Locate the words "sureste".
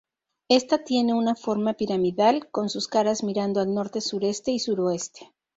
4.01-4.49